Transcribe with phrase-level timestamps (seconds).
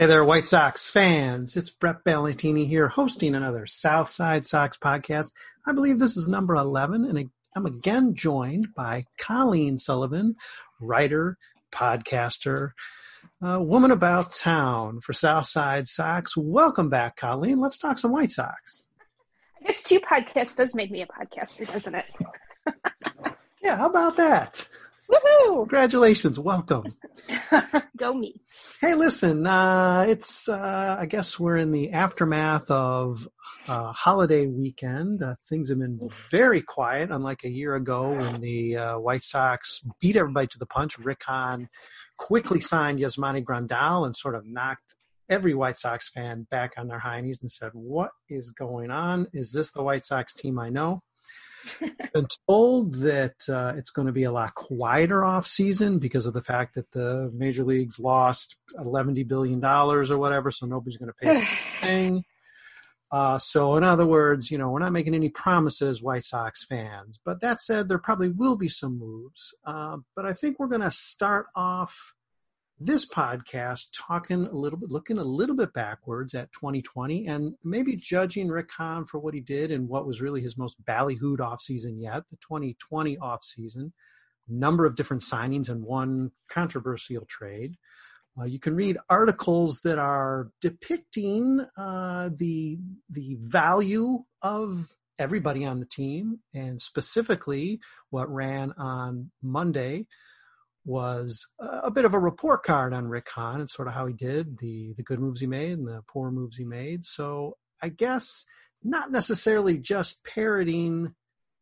[0.00, 1.58] Hey there, White Sox fans.
[1.58, 5.34] It's Brett Ballantini here hosting another Southside Sox podcast.
[5.66, 10.36] I believe this is number 11, and I'm again joined by Colleen Sullivan,
[10.80, 11.36] writer,
[11.70, 12.70] podcaster,
[13.46, 16.34] uh, woman about town for Southside Sox.
[16.34, 17.60] Welcome back, Colleen.
[17.60, 18.86] Let's talk some White Sox.
[19.60, 22.06] I guess two podcasts does make me a podcaster, doesn't it?
[23.62, 24.66] yeah, how about that?
[25.10, 25.56] Woohoo!
[25.56, 26.38] Congratulations.
[26.38, 26.84] Welcome.
[27.96, 28.40] Go me.
[28.80, 33.28] Hey, listen, uh, it's, uh, I guess we're in the aftermath of
[33.66, 35.22] uh, holiday weekend.
[35.22, 39.80] Uh, things have been very quiet, unlike a year ago when the uh, White Sox
[40.00, 40.98] beat everybody to the punch.
[40.98, 41.68] Rick Hahn
[42.16, 44.94] quickly signed Yasmani Grandal and sort of knocked
[45.28, 49.26] every White Sox fan back on their high knees and said, What is going on?
[49.32, 51.02] Is this the White Sox team I know?
[52.14, 56.34] been told that uh, it's going to be a lot quieter off season because of
[56.34, 61.12] the fact that the major leagues lost eleven billion dollars or whatever, so nobody's going
[61.12, 61.30] to pay
[61.82, 62.24] anything.
[63.12, 67.18] Uh, so, in other words, you know, we're not making any promises, White Sox fans.
[67.24, 69.52] But that said, there probably will be some moves.
[69.64, 72.14] Uh, but I think we're going to start off
[72.80, 77.94] this podcast talking a little bit, looking a little bit backwards at 2020 and maybe
[77.94, 82.22] judging Rick for what he did and what was really his most ballyhooed offseason yet,
[82.30, 83.92] the 2020 offseason.
[84.48, 87.76] Number of different signings and one controversial trade.
[88.40, 92.78] Uh, you can read articles that are depicting uh, the
[93.10, 100.06] the value of everybody on the team, and specifically what ran on Monday
[100.90, 104.12] was a bit of a report card on Rick Hahn and sort of how he
[104.12, 107.06] did the the good moves he made and the poor moves he made.
[107.06, 108.44] So I guess
[108.82, 111.14] not necessarily just parroting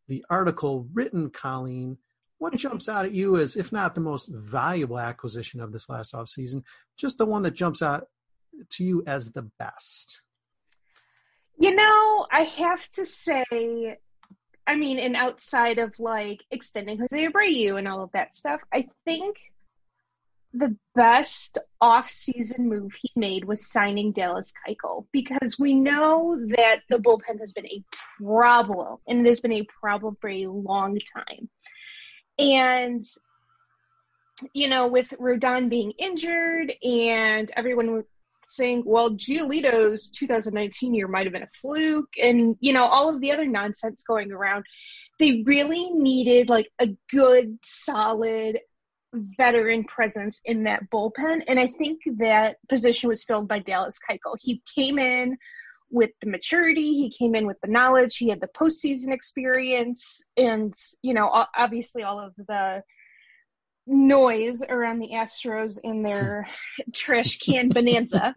[0.08, 1.98] the article written, Colleen.
[2.38, 2.58] What mm-hmm.
[2.58, 6.62] jumps out at you as, if not the most valuable acquisition of this last offseason,
[6.96, 8.06] just the one that jumps out
[8.70, 10.22] to you as the best?
[11.60, 13.98] You know, I have to say
[14.68, 18.86] I mean, and outside of like extending Jose Abreu and all of that stuff, I
[19.06, 19.38] think
[20.52, 26.98] the best off-season move he made was signing Dallas Keuchel because we know that the
[26.98, 27.82] bullpen has been a
[28.22, 31.48] problem and it has been a problem for a long time.
[32.38, 33.06] And
[34.52, 38.04] you know, with Rodon being injured and everyone
[38.48, 43.20] saying, well, Giolito's 2019 year might have been a fluke, and you know all of
[43.20, 44.64] the other nonsense going around.
[45.18, 48.60] They really needed like a good, solid
[49.12, 54.36] veteran presence in that bullpen, and I think that position was filled by Dallas Keuchel.
[54.40, 55.36] He came in
[55.90, 60.74] with the maturity, he came in with the knowledge, he had the postseason experience, and
[61.02, 62.82] you know obviously all of the
[63.88, 66.46] noise around the Astros in their
[66.94, 68.34] trash can bonanza.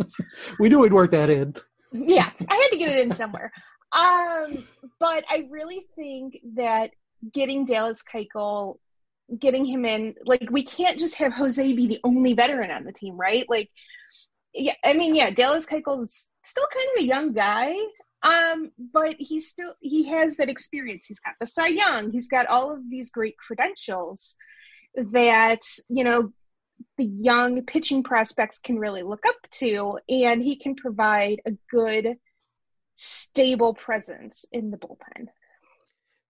[0.60, 1.56] we knew we'd work that in.
[1.92, 3.52] Yeah, I had to get it in somewhere.
[3.92, 4.66] Um,
[5.00, 6.92] but I really think that
[7.34, 8.78] getting Dallas Keuchel,
[9.38, 12.94] getting him in, like we can't just have Jose be the only veteran on the
[12.94, 13.46] team, right?
[13.50, 13.70] Like,
[14.54, 17.76] yeah, I mean, yeah, Dallas Keuchel's still kind of a young guy,
[18.24, 21.06] um, but he's still he has that experience.
[21.06, 22.12] He's got the Cy Young.
[22.12, 24.36] He's got all of these great credentials
[24.96, 26.32] that, you know,
[26.98, 32.18] the young pitching prospects can really look up to, and he can provide a good,
[32.96, 35.28] stable presence in the bullpen.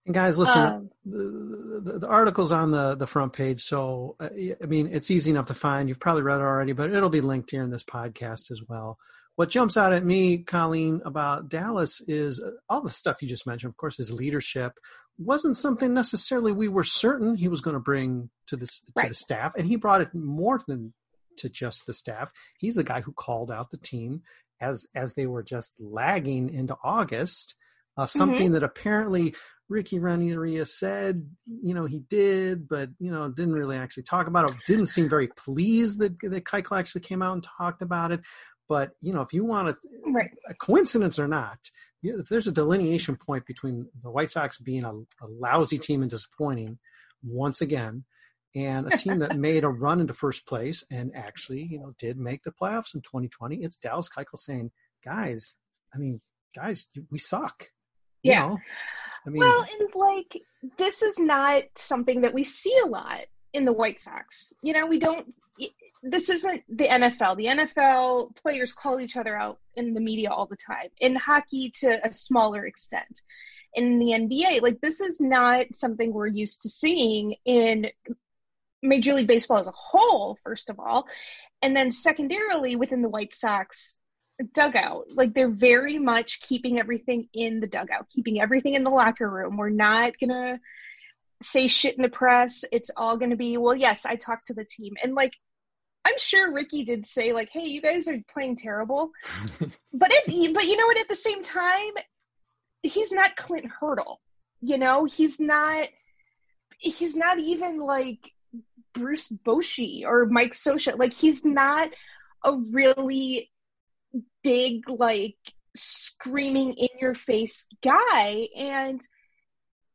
[0.05, 3.63] And guys, listen, um, the, the, the, article's on the, the front page.
[3.63, 4.29] So, uh,
[4.61, 5.87] I mean, it's easy enough to find.
[5.87, 8.97] You've probably read it already, but it'll be linked here in this podcast as well.
[9.35, 13.47] What jumps out at me, Colleen, about Dallas is uh, all the stuff you just
[13.47, 13.69] mentioned.
[13.69, 14.73] Of course, his leadership,
[15.17, 19.09] wasn't something necessarily we were certain he was going to bring to the to right.
[19.09, 20.93] the staff, and he brought it more than
[21.37, 22.29] to just the staff.
[22.57, 24.21] He's the guy who called out the team
[24.61, 27.55] as as they were just lagging into August.
[27.97, 28.53] Uh, something mm-hmm.
[28.53, 29.35] that apparently
[29.67, 34.49] Ricky Renteria said, you know, he did, but you know, didn't really actually talk about
[34.49, 34.55] it.
[34.67, 38.21] Didn't seem very pleased that that Keuchel actually came out and talked about it.
[38.69, 40.29] But you know, if you want to, right.
[40.49, 41.57] a coincidence or not,
[42.03, 46.09] if there's a delineation point between the White Sox being a, a lousy team and
[46.09, 46.79] disappointing
[47.23, 48.03] once again,
[48.55, 52.17] and a team that made a run into first place and actually, you know, did
[52.17, 54.71] make the playoffs in 2020, it's Dallas Keuchel saying,
[55.03, 55.55] "Guys,
[55.93, 56.21] I mean,
[56.55, 57.67] guys, we suck."
[58.23, 58.47] You yeah.
[58.47, 58.57] Know?
[59.25, 60.41] I mean, well, and like
[60.77, 63.21] this is not something that we see a lot
[63.53, 64.53] in the White Sox.
[64.63, 65.33] You know, we don't
[66.03, 67.37] this isn't the NFL.
[67.37, 70.89] The NFL players call each other out in the media all the time.
[70.99, 73.21] In hockey, to a smaller extent.
[73.73, 77.89] In the NBA, like this is not something we're used to seeing in
[78.81, 81.07] Major League Baseball as a whole, first of all.
[81.61, 83.97] and then secondarily within the White Sox
[84.53, 89.29] dugout, like they're very much keeping everything in the dugout, keeping everything in the locker
[89.29, 89.57] room.
[89.57, 90.59] We're not gonna
[91.43, 92.65] say shit in the press.
[92.71, 94.95] It's all gonna be, well, yes, I talked to the team.
[95.03, 95.33] And like
[96.03, 99.11] I'm sure Ricky did say like, "Hey, you guys are playing terrible,"
[99.93, 100.99] but it, but you know what?
[100.99, 101.93] At the same time,
[102.81, 104.19] he's not Clint Hurdle.
[104.61, 105.87] You know, he's not.
[106.77, 108.31] He's not even like
[108.93, 110.97] Bruce Bochy or Mike Scioscia.
[110.97, 111.89] Like, he's not
[112.43, 113.51] a really
[114.43, 115.37] big like
[115.75, 118.99] screaming in your face guy and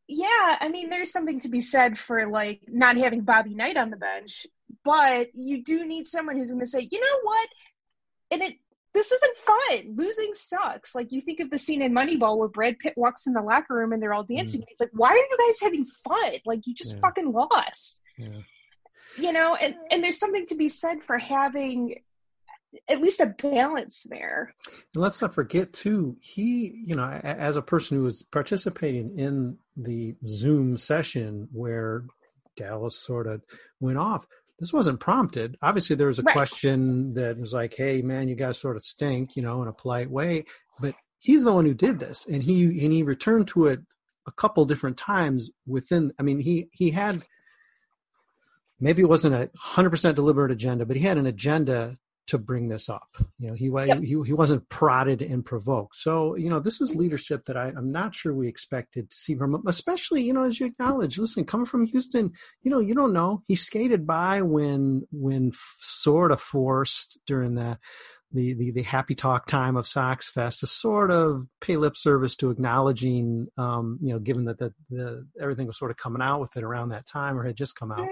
[0.09, 3.91] yeah, I mean, there's something to be said for like not having Bobby Knight on
[3.91, 4.47] the bench,
[4.87, 7.49] but you do need someone who's going to say, you know what?
[8.31, 8.55] And it,
[8.95, 9.97] this isn't fun.
[9.97, 10.95] Losing sucks.
[10.95, 13.75] Like you think of the scene in Moneyball where Brad Pitt walks in the locker
[13.75, 14.61] room and they're all dancing.
[14.61, 14.67] Mm.
[14.69, 16.33] He's like, why are you guys having fun?
[16.47, 17.01] Like you just yeah.
[17.01, 17.99] fucking lost.
[18.17, 18.29] Yeah.
[19.19, 21.97] You know, and, and there's something to be said for having
[22.89, 24.55] at least a balance there.
[24.95, 29.59] And let's not forget too, he, you know, as a person who was participating in
[29.77, 32.05] the Zoom session where
[32.57, 33.43] Dallas sort of
[33.81, 34.27] went off,
[34.59, 35.57] this wasn't prompted.
[35.63, 36.33] Obviously, there was a right.
[36.33, 39.73] question that was like, "Hey, man, you guys sort of stink," you know, in a
[39.73, 40.45] polite way.
[40.81, 43.81] But he's the one who did this, and he and he returned to it
[44.27, 46.13] a couple different times within.
[46.19, 47.25] I mean, he he had
[48.81, 52.69] maybe it wasn't a hundred percent deliberate agenda, but he had an agenda to bring
[52.69, 53.09] this up.
[53.39, 54.01] You know, he yep.
[54.01, 55.97] he he wasn't prodded and provoked.
[55.97, 59.35] So you know, this was leadership that I, I'm not sure we expected to see
[59.37, 59.63] from him.
[59.67, 62.33] Especially you know, as you acknowledge, listen, coming from Houston,
[62.63, 63.43] you know, you don't know.
[63.47, 67.79] He skated by when when sort of forced during the.
[68.33, 72.35] The, the, the happy talk time of Sox Fest to sort of pay lip service
[72.37, 76.41] to acknowledging, um, you know, given that the, the everything was sort of coming out
[76.41, 78.09] with it around that time or had just come out.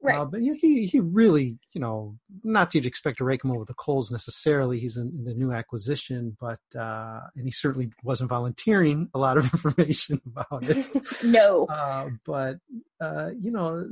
[0.00, 0.16] Right.
[0.16, 3.64] Uh, but he he really, you know, not that you'd expect to rake him over
[3.64, 4.78] the coals necessarily.
[4.78, 9.44] He's in, the new acquisition, but uh, and he certainly wasn't volunteering a lot of
[9.52, 10.96] information about it.
[11.24, 11.66] no.
[11.66, 12.58] Uh, but
[13.00, 13.88] uh, you know,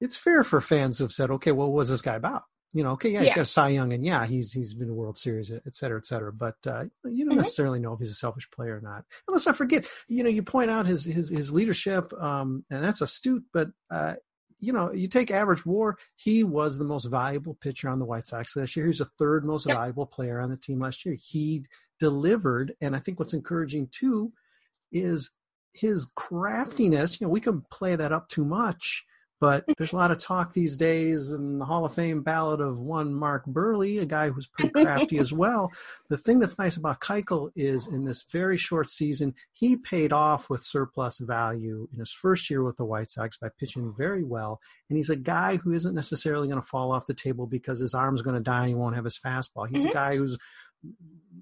[0.00, 2.44] it's fair for fans who have said, okay, well, what was this guy about?
[2.72, 3.36] You know, okay, yeah, he's yeah.
[3.36, 6.04] got a Cy Young, and yeah, he's he's been a World Series, et cetera, et
[6.04, 6.32] cetera.
[6.32, 7.38] But uh, you don't mm-hmm.
[7.38, 8.96] necessarily know if he's a selfish player or not.
[8.96, 12.84] And let's not forget, you know, you point out his his his leadership, um, and
[12.84, 13.42] that's astute.
[13.54, 14.16] But uh,
[14.60, 18.26] you know, you take average war, he was the most valuable pitcher on the White
[18.26, 18.86] Sox last year.
[18.86, 19.76] He was the third most yep.
[19.76, 21.14] valuable player on the team last year.
[21.14, 21.64] He
[22.00, 22.74] delivered.
[22.80, 24.32] And I think what's encouraging too
[24.90, 25.30] is
[25.72, 27.20] his craftiness.
[27.20, 29.04] You know, we can play that up too much
[29.40, 32.78] but there's a lot of talk these days in the Hall of Fame ballot of
[32.78, 35.72] one Mark Buehrle, a guy who's pretty crafty as well.
[36.08, 40.50] The thing that's nice about Keuchel is in this very short season, he paid off
[40.50, 44.60] with surplus value in his first year with the White Sox by pitching very well.
[44.88, 47.94] And he's a guy who isn't necessarily going to fall off the table because his
[47.94, 49.68] arm's going to die and he won't have his fastball.
[49.68, 49.90] He's mm-hmm.
[49.90, 50.38] a guy who's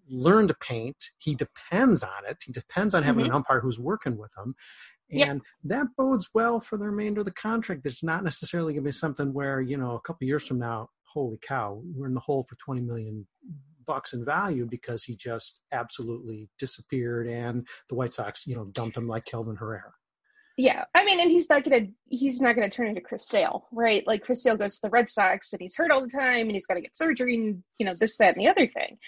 [0.08, 0.96] learned to paint.
[1.18, 2.38] He depends on it.
[2.44, 3.32] He depends on having mm-hmm.
[3.32, 4.54] an umpire who's working with him.
[5.10, 5.40] And yep.
[5.64, 7.86] that bodes well for the remainder of the contract.
[7.86, 10.88] It's not necessarily going to be something where, you know, a couple years from now,
[11.04, 13.26] holy cow, we're in the hole for 20 million
[13.86, 18.96] bucks in value because he just absolutely disappeared and the White Sox, you know, dumped
[18.96, 19.92] him like Kelvin Herrera.
[20.56, 24.06] Yeah, I mean, and he's not gonna he's not gonna turn into Chris Sale, right?
[24.06, 26.52] Like Chris Sale goes to the Red Sox and he's hurt all the time and
[26.52, 28.98] he's got to get surgery and you know this, that, and the other thing.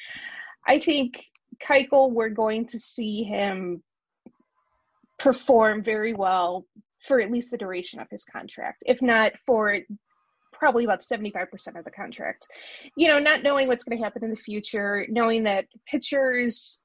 [0.66, 1.24] I think
[1.58, 3.82] Keuchel, we're going to see him
[5.18, 6.66] perform very well
[7.06, 9.78] for at least the duration of his contract, if not for
[10.52, 11.46] probably about 75%
[11.78, 12.48] of the contract.
[12.96, 16.80] You know, not knowing what's going to happen in the future, knowing that pitchers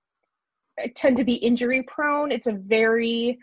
[0.95, 3.39] tend to be injury prone, it's a very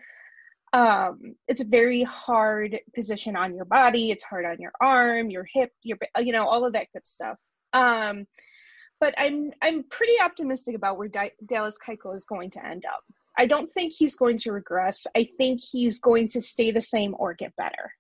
[0.73, 5.47] um it's a very hard position on your body it's hard on your arm your
[5.53, 7.37] hip your you know all of that good stuff
[7.73, 8.27] um
[9.01, 13.03] but i'm i'm pretty optimistic about where Di- dallas keuchel is going to end up
[13.41, 15.07] I don't think he's going to regress.
[15.17, 17.95] I think he's going to stay the same or get better.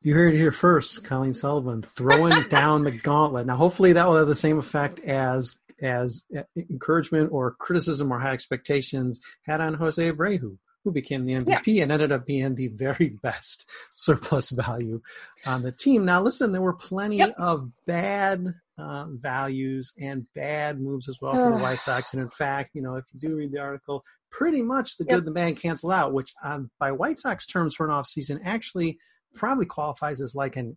[0.00, 3.46] You heard it here first, Colleen Sullivan throwing down the gauntlet.
[3.46, 6.24] Now, hopefully, that will have the same effect as as
[6.56, 11.82] encouragement or criticism or high expectations had on Jose Abreu, who became the MVP yeah.
[11.82, 15.00] and ended up being the very best surplus value
[15.44, 16.04] on the team.
[16.04, 17.34] Now, listen, there were plenty yep.
[17.38, 22.12] of bad uh, values and bad moves as well for the White Sox.
[22.12, 25.18] And in fact, you know, if you do read the article, pretty much the good
[25.18, 28.40] and the bad cancel out, which um, by White Sox terms for an off season
[28.44, 28.98] actually
[29.34, 30.76] probably qualifies as like an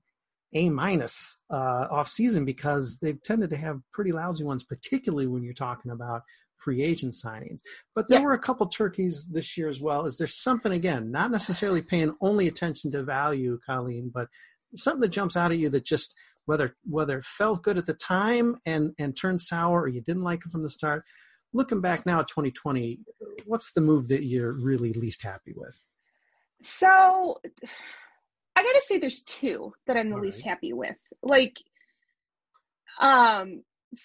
[0.53, 5.43] A minus uh, off season because they've tended to have pretty lousy ones, particularly when
[5.43, 6.23] you're talking about
[6.57, 7.59] free agent signings.
[7.95, 10.05] But there were a couple turkeys this year as well.
[10.05, 14.27] Is there something again, not necessarily paying only attention to value, Colleen, but
[14.75, 16.15] something that jumps out at you that just
[16.45, 20.23] whether whether it felt good at the time and and turned sour or you didn't
[20.23, 21.03] like it from the start.
[21.53, 22.99] Looking back now at 2020,
[23.45, 25.81] what's the move that you're really least happy with?
[26.61, 27.41] So
[28.59, 30.49] I gotta say there's two that I'm the All least right.
[30.49, 30.97] happy with.
[31.23, 31.57] Like
[32.99, 33.63] um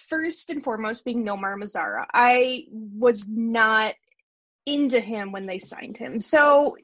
[0.08, 2.04] first and foremost being Nomar Mazara.
[2.12, 3.94] I was not
[4.66, 6.20] into him when they signed him.
[6.20, 6.76] So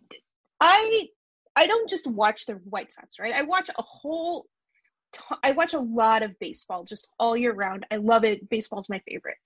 [0.60, 1.08] I
[1.54, 3.34] I don't just watch the White Sox, right?
[3.34, 4.46] I watch a whole
[5.12, 7.86] t- I watch a lot of baseball just all year round.
[7.90, 8.48] I love it.
[8.48, 9.38] Baseball's my favorite.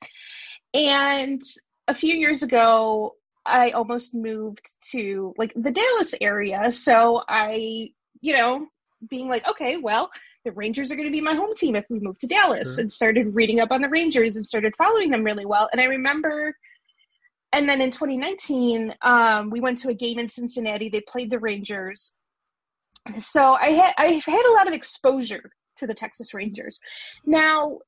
[0.73, 1.43] And
[1.87, 3.17] a few years ago,
[3.47, 6.73] I almost moved to like the Dallas area.
[6.73, 7.91] So I,
[8.25, 8.67] you know,
[9.11, 10.11] being like, okay, well,
[10.47, 12.81] the Rangers are going to be my home team if we move to Dallas Sure.
[12.81, 15.69] and started reading up on the Rangers and started following them really well.
[15.71, 16.57] And I remember,
[17.53, 20.89] and then in 2019, um, we went to a game in Cincinnati.
[20.89, 22.15] They played the Rangers.
[23.19, 26.81] So I had, I had a lot of exposure to the Texas Rangers.
[27.27, 27.81] Now,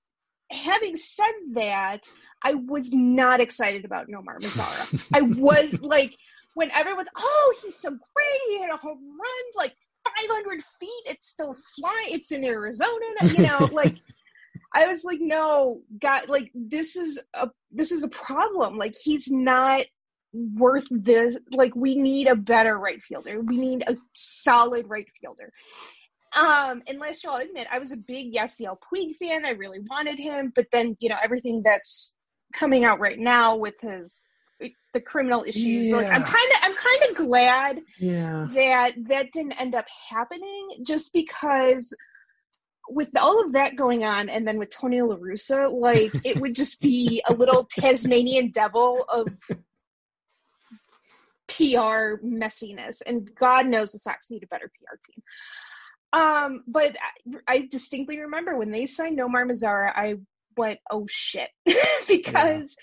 [0.50, 2.00] having said that,
[2.42, 5.02] I was not excited about Nomar Mazara.
[5.14, 6.14] I was like,
[6.52, 8.40] when everyone's, oh, he's so great.
[8.48, 9.74] He hit a home run, like
[10.16, 11.02] 500 feet.
[11.06, 12.08] It's still flying.
[12.10, 13.06] It's in Arizona.
[13.22, 13.96] You know, like,
[14.72, 18.76] I was like, no, God, like this is a this is a problem.
[18.76, 19.86] Like he's not
[20.32, 21.36] worth this.
[21.50, 23.40] Like we need a better right fielder.
[23.40, 25.52] We need a solid right fielder.
[26.34, 29.46] Um, and last year, I'll admit, I was a big Yasiel Puig fan.
[29.46, 32.14] I really wanted him, but then you know everything that's
[32.52, 35.92] coming out right now with his the criminal issues.
[35.92, 38.46] Like I'm kind of I'm kind of glad Yeah.
[38.54, 41.94] that that didn't end up happening just because
[42.88, 46.54] with all of that going on and then with Tony La Russa, like it would
[46.54, 49.26] just be a little Tasmanian devil of
[51.48, 53.02] PR messiness.
[53.04, 55.22] And God knows the Sox need a better PR team.
[56.12, 56.96] Um, but
[57.48, 60.16] I, I distinctly remember when they signed Nomar Mazara, I
[60.56, 61.50] went, oh shit.
[62.08, 62.76] because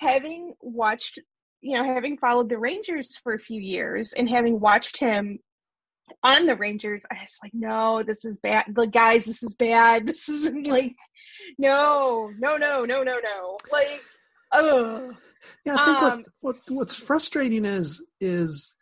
[0.00, 1.18] having watched
[1.60, 5.38] you know, having followed the Rangers for a few years and having watched him
[6.22, 8.64] on the Rangers, I was like, no, this is bad.
[8.72, 10.06] The guys, this is bad.
[10.06, 10.94] This isn't like,
[11.58, 13.58] no, no, no, no, no, no.
[13.70, 14.02] Like,
[14.52, 15.14] ugh.
[15.64, 18.74] Yeah, I think Um, what, what what's frustrating is is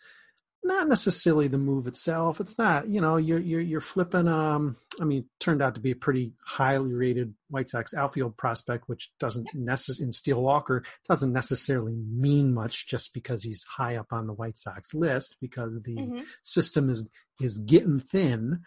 [0.65, 2.41] not necessarily the move itself.
[2.41, 4.27] It's not, you know, you're you're you're flipping.
[4.29, 8.89] Um, I mean, turned out to be a pretty highly rated White Sox outfield prospect,
[8.89, 14.13] which doesn't necessarily in Steele Walker doesn't necessarily mean much just because he's high up
[14.13, 16.25] on the White Sox list because the Mhm.
[16.43, 17.09] system is
[17.41, 18.61] is getting thin.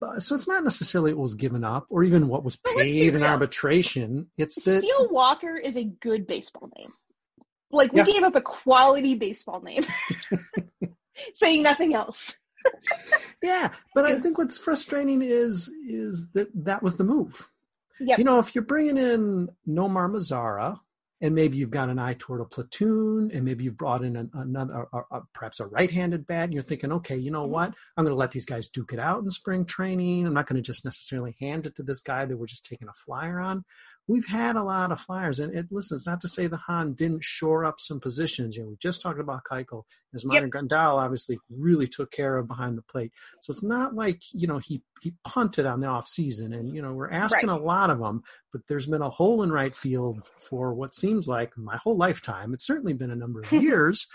[0.00, 2.94] But, so it's not necessarily what was given up or even what was But let's
[2.94, 4.30] be paid in arbitration.
[4.38, 6.90] It's that Steele Walker is a good baseball name.
[7.70, 8.06] Like, we Yeah.
[8.06, 9.82] gave up a quality baseball name,
[11.34, 12.38] saying nothing else.
[13.42, 17.50] Yeah, but I think what's frustrating is is that that was the move.
[18.00, 18.18] Yep.
[18.18, 20.80] You know, if you're bringing in Nomar Mazara,
[21.20, 24.30] and maybe you've got an eye toward a platoon, and maybe you've brought in an,
[24.32, 27.50] another, or, or perhaps a right-handed bat, and you're thinking, okay, you know Mhm.
[27.50, 27.74] what?
[27.96, 30.26] I'm going to let these guys duke it out in spring training.
[30.26, 32.88] I'm not going to just necessarily hand it to this guy that we're just taking
[32.88, 33.64] a flyer on.
[34.06, 36.92] We've had a lot of flyers, and it, listen, it's not to say the Hahn
[36.92, 38.56] didn't shore up some positions.
[38.56, 39.84] You know, we just talked about Keuchel.
[40.14, 43.12] Yasmani Grandal obviously really took care of behind the plate.
[43.40, 46.82] So it's not like, you know, he, he punted on the off season and, you
[46.82, 50.30] know, we're asking a lot of them, but there's been a hole in right field
[50.38, 52.54] for what seems like my whole lifetime.
[52.54, 54.06] It's certainly been a number of years.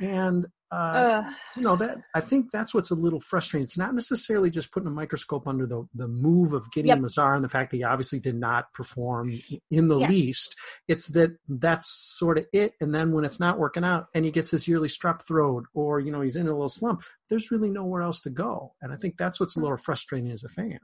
[0.00, 1.22] and, uh,
[1.54, 3.64] you know, that I think that's what's a little frustrating.
[3.64, 6.98] It's not necessarily just putting a microscope under the, the move of getting Yep.
[7.00, 9.38] Mazar and the fact that he obviously did not perform
[9.70, 10.08] in the Yeah.
[10.08, 10.56] least.
[10.88, 11.88] It's that that's
[12.18, 12.72] sort of it.
[12.80, 16.00] And then when it's not working out and he gets his yearly strep throat or,
[16.00, 18.72] you know, he's in a little slump, there's really nowhere else to go.
[18.80, 20.80] And I think that's what's a little frustrating as a fan.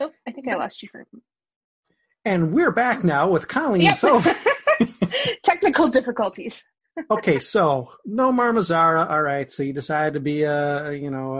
[0.00, 1.24] Oh, I think I lost you for a moment.
[2.24, 3.82] And we're back now with Colleen.
[3.82, 3.96] Yep.
[3.96, 4.20] So,
[5.44, 6.64] Technical difficulties.
[7.10, 9.08] okay, so Nomar Mazara.
[9.10, 11.34] All right, so you decided to be a you know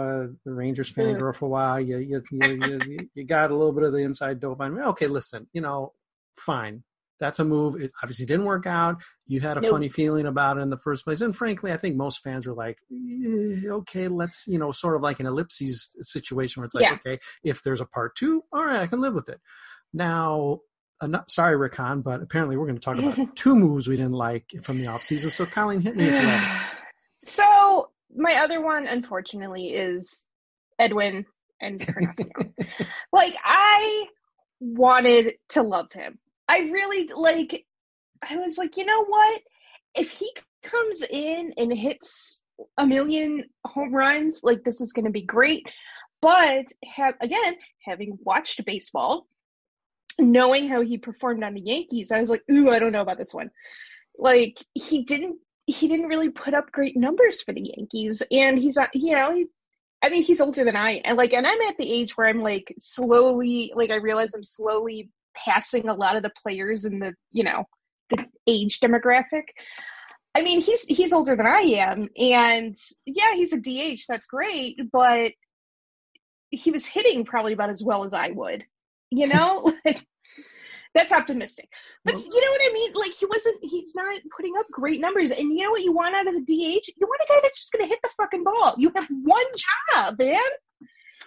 [0.45, 1.19] a Rangers fan Mm.
[1.19, 1.79] girl for a while.
[1.81, 2.47] You you, you
[2.85, 4.81] you you got a little bit of the inside dope on me.
[4.83, 5.93] Okay, listen, you know,
[6.35, 6.83] fine.
[7.19, 7.81] That's a move.
[7.81, 8.97] It obviously didn't work out.
[9.25, 9.71] You had a Nope.
[9.71, 12.53] funny feeling about it in the first place, and frankly, I think most fans were
[12.53, 16.83] like, eh, "Okay, let's," you know, sort of like an ellipses situation where it's like,
[16.83, 16.93] Yeah.
[17.03, 19.41] "Okay, if there's a part two, all right, I can live with it."
[19.93, 20.59] Now,
[21.01, 23.97] uh, not, sorry, Rick Hahn, but apparently we're going to talk about two moves we
[23.97, 25.31] didn't like from the offseason.
[25.31, 26.73] So, Colleen, hit me if you have
[27.25, 30.23] so my other one, unfortunately, is
[30.79, 31.25] Edwin
[31.59, 31.81] and
[33.11, 34.05] like I
[34.59, 36.19] wanted to love him.
[36.47, 37.65] I really like.
[38.27, 39.41] I was like, you know what?
[39.95, 40.31] If he
[40.63, 42.41] comes in and hits
[42.77, 44.41] a million home runs.
[44.43, 45.67] Like this is going to be great.
[46.21, 49.27] But have again, having watched baseball,
[50.19, 53.17] knowing how he performed on the Yankees, I was like, ooh, I don't know about
[53.17, 53.49] this one.
[54.17, 58.77] Like he didn't he didn't really put up great numbers for the Yankees, and he's
[58.77, 59.45] not, you know, he,
[60.01, 62.41] I mean, he's older than I and like, and I'm at the age where I'm
[62.41, 67.13] like slowly, like I realize I'm slowly passing a lot of the players in the,
[67.31, 67.65] you know,
[68.09, 69.43] the age demographic.
[70.33, 74.01] I mean, he's he's older than I am, and yeah, he's a DH.
[74.07, 75.31] That's great, but
[76.49, 78.63] he was hitting probably about as well as I would.
[79.11, 80.05] You know, like
[80.93, 81.69] that's optimistic.
[82.03, 82.93] But well, you know what I mean?
[82.93, 85.31] Like he wasn't he's not putting up great numbers.
[85.31, 86.87] And you know what you want out of the DH?
[86.97, 88.75] You want a guy that's just gonna hit the fucking ball.
[88.77, 89.45] You have one
[89.93, 90.39] job, man.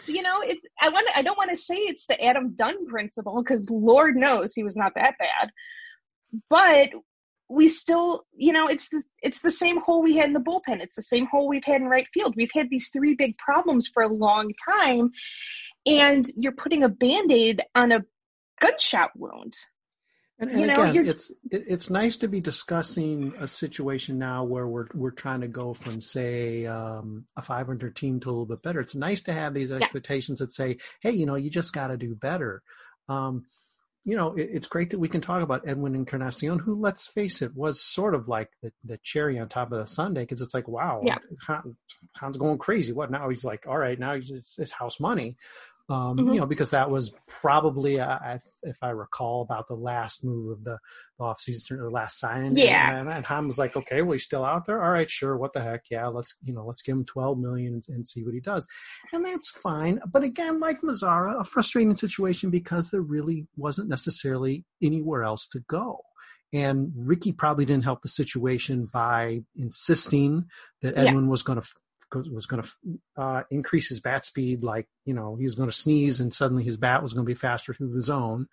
[0.06, 3.42] You know, it's I want I don't want to say it's the Adam Dunn principle
[3.42, 5.50] because Lord knows he was not that bad.
[6.48, 6.90] But
[7.50, 10.80] we still, you know, it's the it's the same hole we had in the bullpen.
[10.80, 12.34] It's the same hole we've had in right field.
[12.36, 15.10] We've had these three big problems for a long time,
[15.86, 18.04] and you're putting a band-aid on a
[18.60, 19.54] gunshot wound.
[20.38, 24.44] And, and you know, again, it's it, it's nice to be discussing a situation now
[24.44, 28.46] where we're we're trying to go from say um, a 500 team to a little
[28.46, 28.80] bit better.
[28.80, 30.46] It's nice to have these expectations yeah.
[30.46, 32.62] that say, hey, you know, you just got to do better.
[33.06, 33.44] Um,
[34.04, 37.42] you know, it, it's great that we can talk about Edwin Encarnacion, who, let's face
[37.42, 40.54] it, was sort of like the, the cherry on top of the sundae because it's
[40.54, 41.18] like, wow, yeah.
[42.16, 42.92] Hahn's going crazy.
[42.92, 43.28] What now?
[43.28, 45.36] He's like, all right, now it's, it's house money
[45.88, 46.34] um, mm-hmm.
[46.34, 50.64] you know, because that was probably, uh, if I recall, about the last move of
[50.64, 50.78] the,
[51.18, 52.56] the offseason or last signing.
[52.56, 52.98] Yeah.
[52.98, 54.82] And, and Ham was like, okay, well, he's still out there.
[54.82, 55.36] All right, sure.
[55.36, 55.84] What the heck?
[55.90, 58.68] Yeah, let's, you know, let's give him 12 million and, and see what he does.
[59.12, 60.00] And that's fine.
[60.10, 65.60] But again, like Mazara, a frustrating situation because there really wasn't necessarily anywhere else to
[65.68, 66.00] go.
[66.52, 70.46] And Ricky probably didn't help the situation by insisting
[70.82, 71.30] that Edwin yeah.
[71.30, 71.68] was going to
[72.14, 72.70] was going to
[73.16, 76.64] uh, increase his bat speed, like you know he was going to sneeze and suddenly
[76.64, 78.46] his bat was going to be faster through the zone.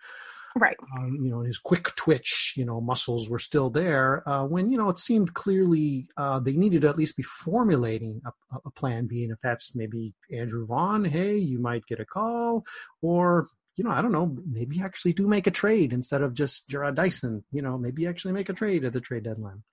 [0.55, 0.77] Right.
[0.97, 4.27] Um, you know, his quick twitch, you know, muscles were still there.
[4.27, 8.21] Uh, when you know it seemed clearly uh, they needed to at least be formulating
[8.25, 12.05] a, a plan B, and if that's maybe Andrew Vaughn, hey, you might get a
[12.05, 12.65] call,
[13.01, 16.67] or you know, I don't know, maybe actually do make a trade instead of just
[16.67, 17.43] Jarrod Dyson.
[17.51, 19.63] You know, maybe actually make a trade at the trade deadline.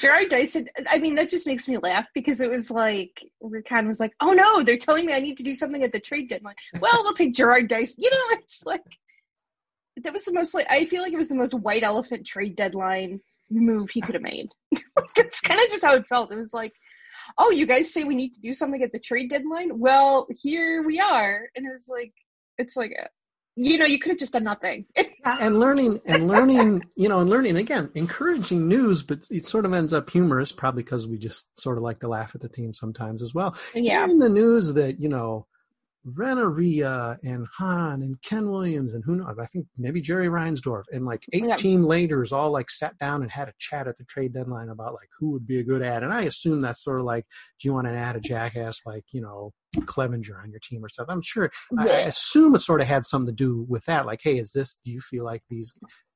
[0.00, 3.88] Jarrod Dyson, I mean, that just makes me laugh because it was like, Rick Hahn
[3.88, 6.28] was like, oh no, they're telling me I need to do something at the trade
[6.28, 6.54] deadline.
[6.80, 7.96] Well, we'll take Jarrod Dyson.
[7.98, 8.84] You know, it's like,
[10.02, 12.56] that was the most, like, I feel like it was the most white elephant trade
[12.56, 14.48] deadline move he could have made.
[15.16, 16.32] it's kind of just how it felt.
[16.32, 16.72] It was like,
[17.38, 19.78] oh, you guys say we need to do something at the trade deadline?
[19.78, 21.48] Well, here we are.
[21.54, 22.12] And it was like,
[22.58, 22.92] it's like,
[23.56, 24.86] you know, you could have just done nothing.
[25.24, 29.72] and learning and learning, you know, and learning again, encouraging news, but it sort of
[29.72, 32.74] ends up humorous, probably because we just sort of like to laugh at the team
[32.74, 33.56] sometimes as well.
[33.74, 34.04] Yeah.
[34.04, 35.46] In the news that, you know,
[36.04, 41.06] Renteria and Hahn and Ken Williams and who knows, I think maybe Jerry Reinsdorf and
[41.06, 41.88] like 18 yeah.
[41.88, 45.08] leaders all like sat down and had a chat at the trade deadline about like
[45.18, 46.02] who would be a good ad.
[46.02, 47.24] And I assume that's sort of like,
[47.60, 50.90] do you want to add a jackass like, you know, Clevinger on your team or
[50.90, 51.06] stuff?
[51.08, 51.84] I'm sure, yeah.
[51.84, 54.04] I assume it sort of had something to do with that.
[54.04, 55.72] Like, hey, is this, do you feel like these,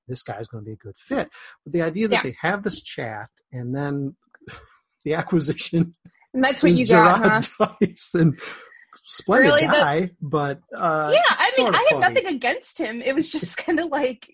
[0.07, 1.31] this guy's going to be a good fit?
[1.65, 2.23] But the idea that yeah.
[2.25, 4.17] they have this chat and then
[5.05, 5.95] the acquisition.
[6.35, 7.69] And that's what you got, huh?
[9.09, 13.01] splendid really, guy, the, but uh, yeah, I mean, I had nothing against him.
[13.01, 14.29] It was just kind of like,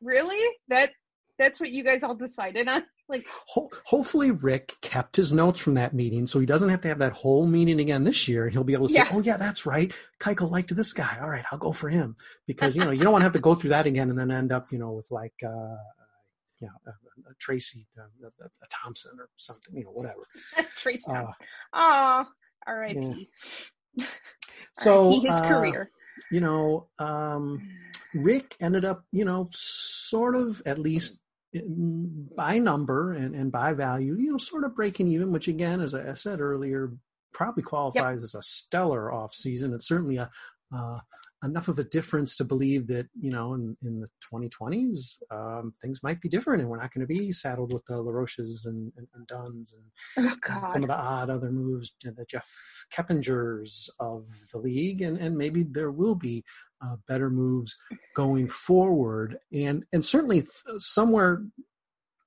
[0.00, 0.90] really that
[1.38, 2.84] that's what you guys all decided on.
[3.06, 6.88] Like, Ho- hopefully, Rick kept his notes from that meeting, so he doesn't have to
[6.88, 8.44] have that whole meeting again this year.
[8.44, 9.10] And he'll be able to say, yeah.
[9.12, 9.92] "Oh yeah, that's right.
[10.18, 11.18] Keuchel liked this guy.
[11.20, 13.40] All right, I'll go for him." Because you know you don't want to have to
[13.40, 15.34] go through that again and then end up you know with like.
[15.46, 15.76] Uh,
[16.60, 20.20] you know, a, a Tracy, uh, a, a, Thompson, or something, you know, whatever.
[20.76, 21.26] Tracy uh,
[21.74, 22.24] Oh,
[22.66, 23.28] R.I.P.
[24.78, 25.90] so his uh, career.
[26.30, 27.68] You know, um,
[28.14, 31.20] Rick ended up, you know, sort of at least
[32.36, 35.94] by number and, and by value, you know, sort of breaking even, which again, as
[35.94, 36.92] I said earlier,
[37.32, 38.24] probably qualifies yep.
[38.24, 39.72] as a stellar off season.
[39.72, 40.30] It's certainly a
[40.74, 40.98] uh,
[41.44, 46.02] enough of a difference to believe that you know in, in the 2020s um, things
[46.02, 49.06] might be different and we're not going to be saddled with the LaRoches and, and,
[49.14, 52.48] and Dunns and, oh, and, some of the odd other moves the Jeff
[52.92, 56.44] Keppingers of the league and, and maybe there will be
[56.84, 57.76] uh, better moves
[58.14, 59.38] going forward.
[59.52, 61.42] And and certainly th- somewhere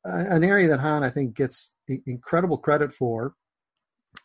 [0.07, 1.71] uh, an area that Hahn I think gets
[2.05, 3.33] incredible credit for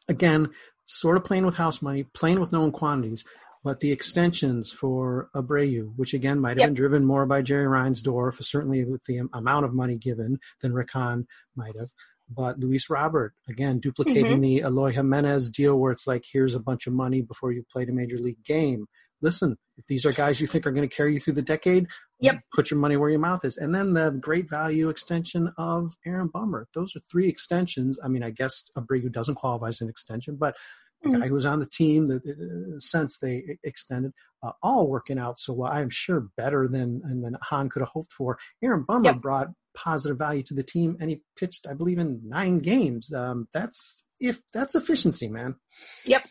[0.08, 0.50] again
[0.84, 3.24] sort of playing with house money playing with known quantities
[3.64, 6.68] but the extensions for Abreu, which again might have yep.
[6.68, 10.90] been driven more by Jerry Reinsdorf, certainly with the amount of money given than Rick
[10.92, 11.90] Hahn might have.
[12.28, 14.40] but Luis Robert again duplicating mm-hmm.
[14.40, 17.88] the Eloy Jimenez deal, where it's like here's a bunch of money before you played
[17.88, 18.86] a major league game.
[19.20, 21.86] Listen, if these are guys you think are going to carry you through the decade,
[22.18, 22.40] yep.
[22.52, 23.56] put your money where your mouth is.
[23.56, 26.66] And then the great value extension of Aaron Bummer.
[26.74, 28.00] Those are three extensions.
[28.02, 30.56] I mean, I guess Abreu doesn't qualify as an extension, but
[31.04, 31.20] mm-hmm.
[31.20, 34.12] guy who was on the team, the, the sense they extended,
[34.42, 35.72] uh, all working out so well.
[35.72, 38.38] I'm sure better than and than Hahn could have hoped for.
[38.62, 39.20] Aaron Bummer yep.
[39.20, 43.12] brought positive value to the team, and he pitched, I believe, in nine games.
[43.12, 45.56] Um, that's if that's efficiency, man.
[46.04, 46.26] Yep.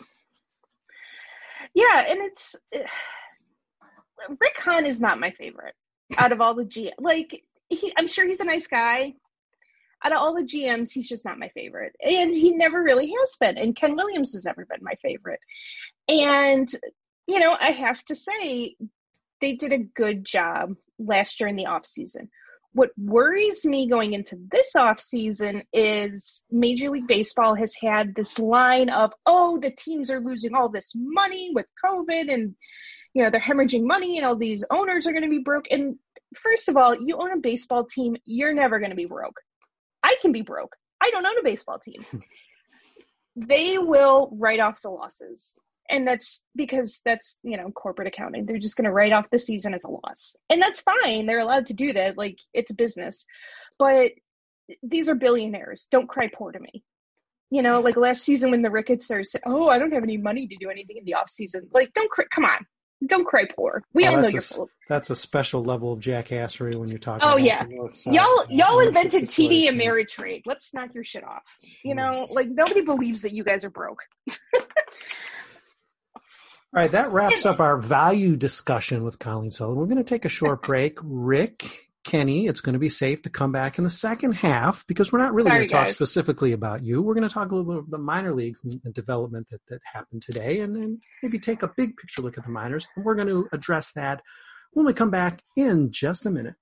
[1.73, 2.79] Yeah, and it's uh,
[4.39, 5.75] Rick Hahn is not my favorite
[6.17, 6.91] out of all the G.
[6.97, 9.13] Like he, I'm sure he's a nice guy
[10.03, 11.95] out of all the GMs, he's just not my favorite.
[12.01, 13.57] And he never really has been.
[13.57, 15.39] And Ken Williams has never been my favorite.
[16.07, 16.69] And,
[17.27, 18.75] you know, I have to say,
[19.41, 22.29] they did a good job last year in the off season.
[22.73, 28.39] What worries me going into this off season is Major League Baseball has had this
[28.39, 32.55] line of, oh, the teams are losing all this money with COVID and,
[33.13, 35.65] you know, they're hemorrhaging money and all these owners are going to be broke.
[35.69, 35.97] And
[36.35, 39.41] first of all, you own a baseball team, you're never going to be broke.
[40.03, 40.75] I can be broke.
[41.01, 42.05] I don't own a baseball team.
[43.35, 45.57] they will write off the losses.
[45.89, 48.45] And that's because that's, you know, corporate accounting.
[48.45, 50.35] They're just going to write off the season as a loss.
[50.49, 51.25] And that's fine.
[51.25, 52.17] They're allowed to do that.
[52.17, 53.25] Like, it's a business.
[53.77, 54.11] But
[54.83, 55.87] these are billionaires.
[55.91, 56.83] Don't cry poor to me.
[57.49, 60.47] You know, like last season when the Ricketts are, "Oh, I don't have any money
[60.47, 62.23] to do anything in the off season." Like, don't cry.
[62.33, 62.65] Come on,
[63.05, 63.83] don't cry poor.
[63.93, 64.69] We oh, all know you're full.
[64.87, 67.27] That's a special level of jackassery when you're talking.
[67.27, 67.65] Oh yeah,
[68.05, 70.43] y'all y'all invented TD Ameritrade.
[70.45, 71.43] Let's knock your shit off.
[71.83, 73.99] You know, like nobody believes that you guys are broke.
[74.53, 76.21] all
[76.73, 79.77] right, that wraps up our value discussion with Colleen Sullivan.
[79.79, 80.99] We're going to take a short break.
[81.01, 85.11] Rick Kenny, it's going to be safe to come back in the second half because
[85.11, 87.01] we're not really Sorry, going to talk specifically about you.
[87.01, 89.61] We're going to talk a little bit of the minor leagues and, and development that,
[89.67, 92.87] that happened today and then maybe take a big picture look at the minors.
[92.95, 94.21] And we're going to address that
[94.71, 96.55] when we come back in just a minute.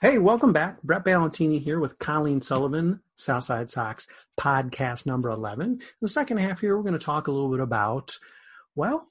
[0.00, 0.80] Hey, welcome back.
[0.82, 4.06] Brett Ballantini here with Colleen Sullivan, Southside Sox
[4.38, 5.72] podcast number 11.
[5.72, 8.16] In the second half here, we're going to talk a little bit about,
[8.76, 9.08] well,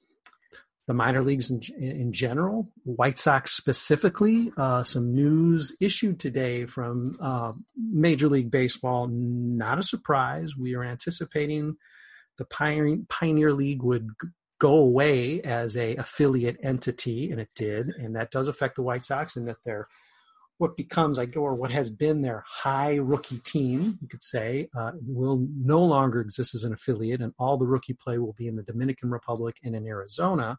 [0.88, 4.50] the minor leagues in, in general, White Sox specifically.
[4.56, 9.06] Uh, some news issued today from uh, Major League Baseball.
[9.06, 10.56] Not a surprise.
[10.56, 11.76] We are anticipating
[12.38, 14.08] the Pioneer, Pioneer League would
[14.58, 19.04] go away as a affiliate entity, and it did, and that does affect the White
[19.04, 19.88] Sox in that they're
[20.58, 24.68] what becomes, I go, or what has been their high rookie team, you could say,
[24.76, 28.48] uh, will no longer exist as an affiliate, and all the rookie play will be
[28.48, 30.58] in the Dominican Republic and in Arizona.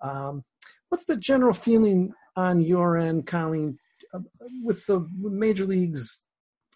[0.00, 0.44] Um,
[0.88, 3.78] what's the general feeling on your end, Colleen,
[4.14, 4.20] uh,
[4.64, 6.24] with the major leagues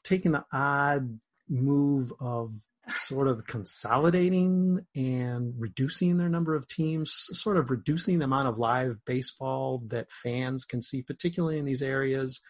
[0.02, 2.52] taking the odd move of
[2.90, 8.59] sort of consolidating and reducing their number of teams, sort of reducing the amount of
[8.59, 12.40] live baseball that fans can see, particularly in these areas.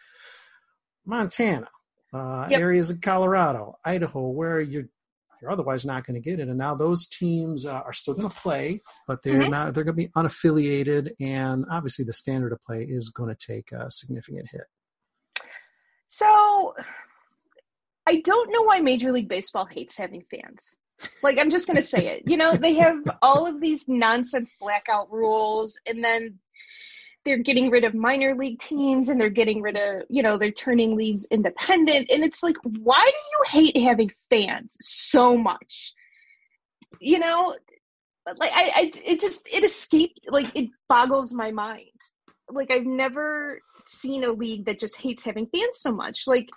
[1.05, 1.69] Montana,
[2.13, 2.59] uh, yep.
[2.59, 4.85] areas of Colorado, Idaho, where you're
[5.41, 6.47] you're otherwise not going to get it.
[6.47, 9.51] And now those teams uh, are still going to play, but they're mm-hmm.
[9.51, 9.73] not.
[9.73, 13.71] They're going to be unaffiliated, and obviously the standard of play is going to take
[13.71, 14.63] a significant hit.
[16.07, 16.73] So
[18.07, 20.75] I don't know why Major League Baseball hates having fans.
[21.21, 22.23] Like, I'm just going to say it.
[22.25, 26.39] You know, they have all of these nonsense blackout rules, and then
[27.25, 30.51] they're getting rid of minor league teams and they're getting rid of, you know, they're
[30.51, 32.11] turning leagues independent.
[32.11, 35.93] And it's like, why do you hate having fans so much?
[36.99, 37.55] You know,
[38.37, 41.89] like, I, I, it just, it escaped, like, it boggles my mind.
[42.47, 46.27] Like, I've never seen a league that just hates having fans so much.
[46.27, 46.49] Like,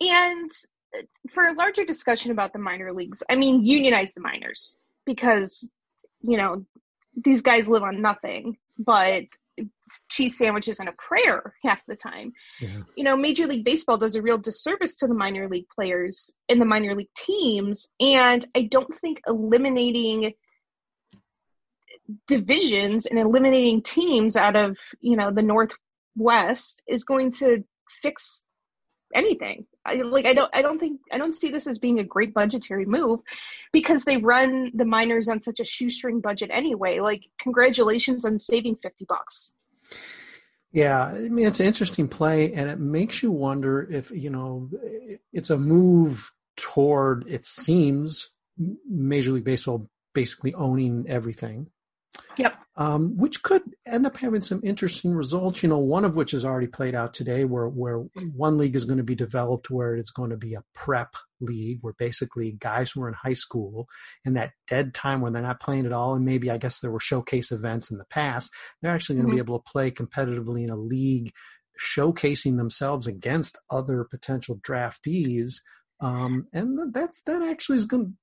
[0.00, 0.50] and
[0.96, 5.68] uh, for a larger discussion about the minor leagues, I mean, unionize the minors because,
[6.22, 6.64] you know,
[7.16, 9.24] these guys live on nothing, but
[10.10, 12.32] cheese sandwiches and a prayer half the time.
[12.60, 12.82] Yeah.
[12.96, 16.60] You know, Major League Baseball does a real disservice to the minor league players and
[16.60, 17.88] the minor league teams.
[17.98, 20.34] And I don't think eliminating
[22.26, 27.64] divisions and eliminating teams out of, you know, the Northwest is going to
[28.02, 28.44] fix
[29.14, 29.66] anything.
[29.84, 32.34] I, like I don't I don't think I don't see this as being a great
[32.34, 33.20] budgetary move
[33.72, 37.00] because they run the minors on such a shoestring budget anyway.
[37.00, 39.54] Like congratulations on saving 50 bucks.
[40.72, 44.68] Yeah, I mean it's an interesting play and it makes you wonder if, you know,
[45.32, 48.32] it's a move toward it seems
[48.88, 51.68] Major League Baseball basically owning everything.
[52.38, 52.54] Yep.
[52.78, 55.62] Um, which could end up having some interesting results.
[55.62, 57.98] You know, one of which has already played out today, where where
[58.34, 61.78] one league is going to be developed where it's going to be a prep league,
[61.80, 63.86] where basically guys who are in high school
[64.24, 66.90] in that dead time when they're not playing at all, and maybe I guess there
[66.90, 69.36] were showcase events in the past, they're actually going to mm-hmm.
[69.36, 71.32] be able to play competitively in a league,
[71.80, 75.54] showcasing themselves against other potential draftees.
[76.00, 78.18] Um, and that's that actually is going.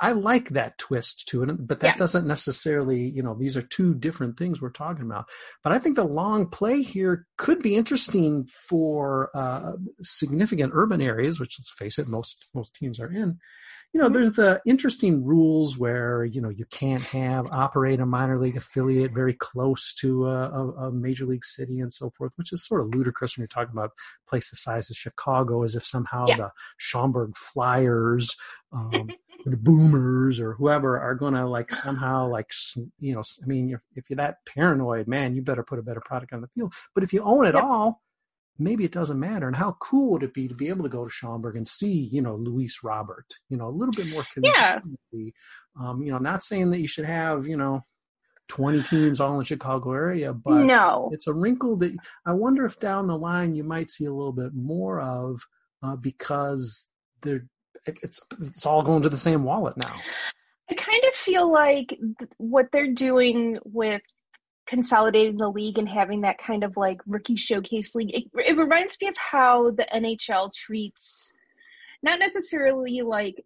[0.00, 1.96] I like that twist to it, but that yeah.
[1.96, 5.26] doesn't necessarily, you know, these are two different things we're talking about.
[5.62, 11.38] But I think the long play here could be interesting for uh, significant urban areas,
[11.38, 13.38] which let's face it, most most teams are in.
[13.94, 14.14] You know, mm-hmm.
[14.14, 19.14] there's the interesting rules where you know you can't have operate a minor league affiliate
[19.14, 22.80] very close to a, a, a major league city and so forth, which is sort
[22.80, 26.26] of ludicrous when you're talking about a place the size of Chicago, as if somehow
[26.26, 26.36] yeah.
[26.36, 28.34] the Schaumburg Flyers.
[28.72, 29.10] Um,
[29.44, 32.50] the boomers or whoever are going to like somehow like
[32.98, 36.02] you know i mean if, if you're that paranoid man you better put a better
[36.04, 37.62] product on the field but if you own it yep.
[37.62, 38.00] all
[38.58, 41.04] maybe it doesn't matter and how cool would it be to be able to go
[41.04, 44.78] to schaumburg and see you know luis robert you know a little bit more yeah.
[45.78, 47.82] um you know not saying that you should have you know
[48.48, 51.08] 20 teams all in Chicago area, but no.
[51.12, 54.32] it's a wrinkle that I wonder if down the line you might see a little
[54.32, 55.40] bit more of
[55.82, 56.88] uh, because
[57.22, 57.46] they're
[57.86, 59.96] it's it's all going to the same wallet now.
[60.70, 61.98] I kind of feel like
[62.38, 64.02] what they're doing with
[64.66, 68.14] consolidating the league and having that kind of like rookie showcase league.
[68.14, 71.32] It, it reminds me of how the NHL treats
[72.02, 73.44] not necessarily like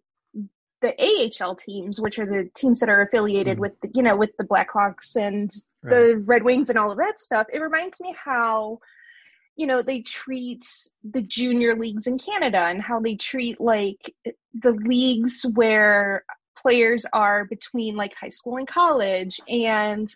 [0.81, 0.93] the
[1.41, 4.31] AHL teams, which are the teams that are affiliated mm with the, you know with
[4.37, 5.51] the Blackhawks and
[5.83, 5.89] right.
[5.91, 7.47] the Red Wings and all of that stuff.
[7.51, 8.79] It reminds me how
[9.59, 10.65] you know they treat
[11.03, 14.15] the junior leagues in Canada and how they treat like
[14.53, 16.23] the leagues where
[16.55, 19.41] players are between like high school and college.
[19.49, 20.07] And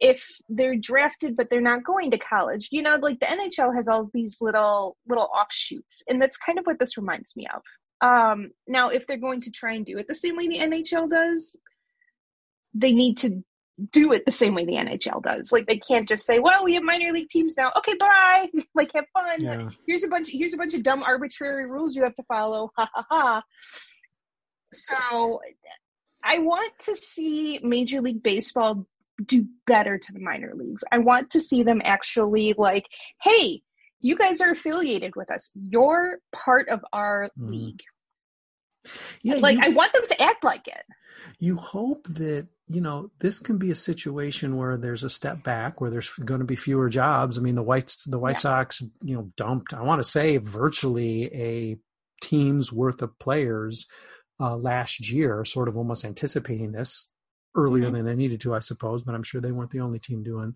[0.00, 3.86] if they're drafted but they're not going to college you know like the nhl has
[3.86, 6.02] all these little little offshoots.
[6.08, 7.62] And that's kind of what this reminds me of.
[8.06, 11.08] Um now if they're going to try and do it the same way the nhl
[11.08, 11.56] does
[12.74, 13.44] they need to
[13.90, 15.52] do it the same way the NHL does.
[15.52, 17.72] Like they can't just say, "Well, we have minor league teams now.
[17.78, 18.48] Okay, bye.
[18.74, 19.42] like have fun.
[19.42, 19.70] Yeah.
[19.86, 20.28] Here's a bunch.
[20.30, 22.70] Here's a bunch of dumb arbitrary rules you have to follow.
[22.76, 23.42] Ha ha ha."
[24.72, 25.40] So,
[26.24, 28.86] I want to see Major League Baseball
[29.22, 30.82] do better to the minor leagues.
[30.90, 32.86] I want to see them actually like,
[33.20, 33.62] "Hey,
[34.00, 35.50] you guys are affiliated with us.
[35.54, 37.50] You're part of our mm.
[37.50, 37.82] league."
[39.22, 40.84] Yeah, like you, I want them to act like it.
[41.38, 45.80] You hope that you know, this can be a situation where there's a step back,
[45.80, 47.36] where there's going to be fewer jobs.
[47.36, 48.40] I mean, the White the White yeah.
[48.40, 49.74] Sox, you know, dumped.
[49.74, 51.78] I want to say virtually a
[52.22, 53.86] team's worth of players
[54.40, 57.10] uh, last year, sort of almost anticipating this
[57.54, 57.96] earlier mm-hmm.
[57.96, 59.02] than they needed to, I suppose.
[59.02, 60.54] But I'm sure they weren't the only team doing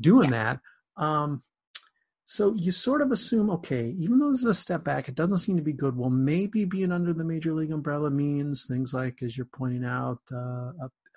[0.00, 0.56] doing yeah.
[0.96, 1.02] that.
[1.02, 1.42] Um,
[2.24, 5.38] so you sort of assume, okay, even though this is a step back, it doesn't
[5.38, 5.96] seem to be good.
[5.96, 10.20] Well, maybe being under the major league umbrella means things like, as you're pointing out,
[10.32, 10.70] uh,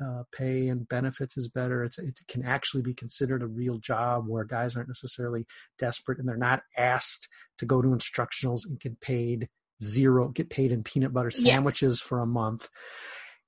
[0.03, 1.83] uh, pay and benefits is better.
[1.83, 5.45] It's, it can actually be considered a real job where guys aren't necessarily
[5.77, 7.27] desperate and they're not asked
[7.59, 9.49] to go to instructionals and get paid
[9.81, 12.07] zero, get paid in peanut butter sandwiches yeah.
[12.07, 12.67] for a month.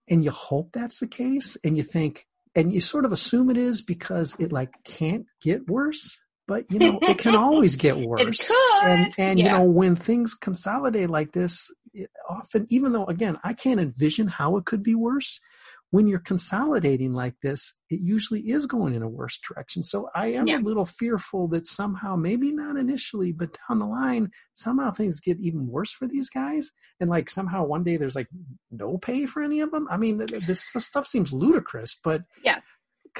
[0.07, 1.57] And you hope that's the case.
[1.63, 5.67] And you think, and you sort of assume it is because it like can't get
[5.67, 8.51] worse but you know it can always get worse
[8.83, 9.45] and and yeah.
[9.45, 11.69] you know when things consolidate like this
[12.29, 15.39] often even though again i can't envision how it could be worse
[15.95, 19.81] when you're consolidating like this, it usually is going in a worse direction.
[19.81, 20.57] So I am yeah.
[20.57, 25.39] a little fearful that somehow, maybe not initially, but down the line, somehow things get
[25.39, 26.69] even worse for these guys.
[26.99, 28.27] And like somehow one day there's like
[28.71, 29.87] no pay for any of them.
[29.89, 32.59] I mean, this stuff seems ludicrous, but yeah,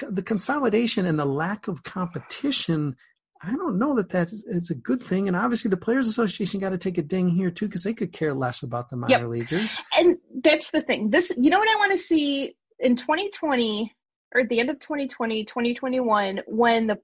[0.10, 2.98] the consolidation and the lack of competition
[3.42, 5.28] I don't know that that is a good thing.
[5.28, 8.14] And obviously, the Players Association got to take a ding here too, because they could
[8.14, 9.28] care less about the minor yep.
[9.28, 9.78] leaguers.
[9.94, 11.10] And that's the thing.
[11.10, 13.94] This, you know, what I want to see in 2020
[14.34, 17.00] or at the end of 2020, 2021, when the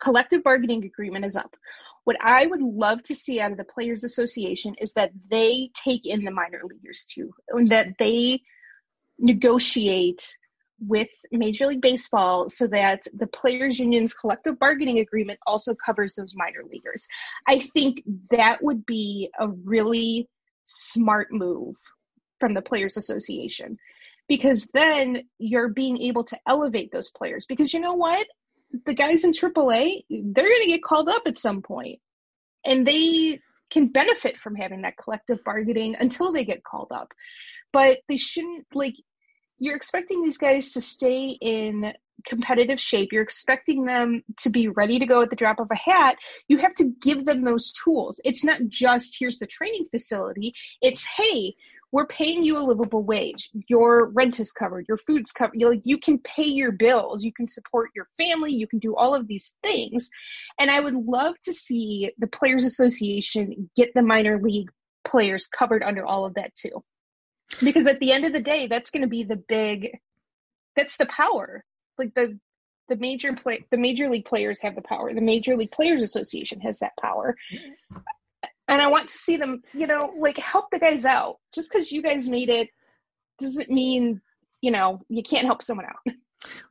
[0.00, 1.54] collective bargaining agreement is up.
[2.04, 6.06] What I would love to see out of the Players Association is that they take
[6.06, 8.40] in the minor leaguers too, and that they
[9.18, 10.36] negotiate
[10.80, 16.34] with Major League Baseball so that the players union's collective bargaining agreement also covers those
[16.34, 17.06] minor leaguers.
[17.46, 20.26] I think that would be a really
[20.64, 21.76] smart move
[22.40, 23.76] from the players association
[24.30, 28.24] because then you're being able to elevate those players because you know what
[28.86, 31.98] the guys in AAA they're going to get called up at some point
[32.64, 33.40] and they
[33.70, 37.12] can benefit from having that collective bargaining until they get called up
[37.72, 38.94] but they shouldn't like
[39.58, 41.92] you're expecting these guys to stay in
[42.26, 43.10] competitive shape.
[43.12, 46.16] You're expecting them to be ready to go at the drop of a hat.
[46.48, 48.20] You have to give them those tools.
[48.24, 50.54] It's not just here's the training facility.
[50.80, 51.54] It's hey,
[51.92, 53.50] we're paying you a livable wage.
[53.68, 54.86] Your rent is covered.
[54.88, 55.54] Your food's covered.
[55.54, 57.24] You like you can pay your bills.
[57.24, 58.52] You can support your family.
[58.52, 60.10] You can do all of these things.
[60.58, 64.70] And I would love to see the Players Association get the minor league
[65.06, 66.82] players covered under all of that too.
[67.62, 69.98] Because at the end of the day, that's going to be the big.
[70.76, 71.64] That's the power.
[71.98, 72.38] Like the
[72.88, 75.12] the major play the major league players have the power.
[75.12, 77.36] The Major League Players Association has that power
[78.70, 81.38] and I want to see them, you know, like help the guys out.
[81.52, 82.68] Just because you guys made it
[83.40, 84.22] doesn't mean,
[84.60, 86.14] you know, you can't help someone out.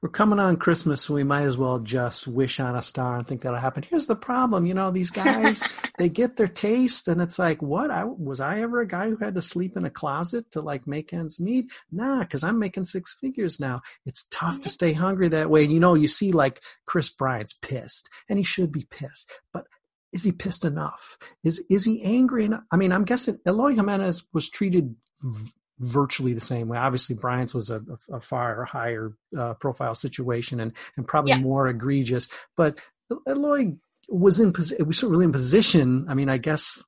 [0.02, 3.28] We're coming on Christmas, so we might as well just wish on a star and
[3.28, 3.86] think that'll happen.
[3.88, 5.68] Here's the problem, you know, these guys
[6.00, 7.92] they get their taste, and it's like, what?
[7.92, 10.88] I was I ever a guy who had to sleep in a closet to like
[10.88, 11.68] make ends meet?
[11.92, 13.82] Nah, because I'm making six figures now.
[14.08, 15.66] It's tough to stay hungry that way.
[15.66, 19.66] And you know, you see like Kris Bryant's pissed, and he should be pissed, but
[20.12, 21.18] is he pissed enough?
[21.44, 22.64] Is is he angry enough?
[22.72, 26.78] I mean, I'm guessing Eloy Jimenez was treated v- virtually the same way.
[26.78, 31.40] Obviously, Bryant's was a, a far higher uh, profile situation and and probably yeah.
[31.40, 32.28] more egregious.
[32.58, 32.80] But
[33.28, 33.74] Eloy
[34.08, 34.88] was in position.
[34.88, 36.08] Was really in position.
[36.10, 36.84] I mean, I guess